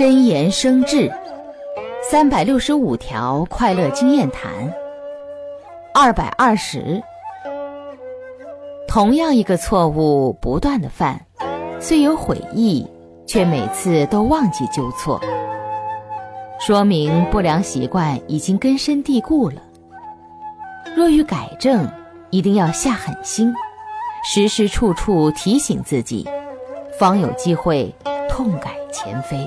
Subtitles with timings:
[0.00, 1.12] 真言生智
[2.02, 4.50] 三百六十五条快乐经验谈
[5.92, 7.02] 二百二十。
[8.88, 11.20] 同样一个错误不断的犯
[11.78, 12.88] 虽有悔意
[13.26, 15.20] 却每次都忘记纠错。
[16.58, 19.62] 说明不良习惯已经根深蒂固了。
[20.96, 21.86] 若欲改正
[22.30, 23.52] 一定要下狠心
[24.24, 26.26] 时时处处提醒自己
[26.98, 27.94] 方有机会
[28.30, 29.46] 痛改前非。